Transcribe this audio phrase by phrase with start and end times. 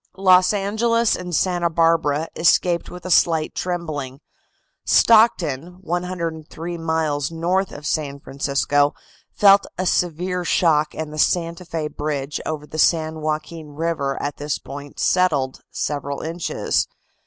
[0.17, 4.19] Los Angeles and Santa Barbara escaped with a slight trembling;
[4.83, 8.95] Stockton, 103 miles north of San Francisco,
[9.35, 14.37] felt a severe shock and the Santa Fe bridge over the San Joaquin River at
[14.37, 16.87] this point settled several inches.